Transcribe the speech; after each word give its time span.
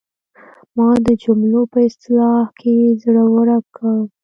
ما 0.75 0.89
د 1.05 1.07
جملو 1.23 1.61
په 1.71 1.79
اصلاح 1.89 2.45
کې 2.59 2.73
زړه 3.03 3.23
ورک 3.33 3.65
کړ. 3.77 3.97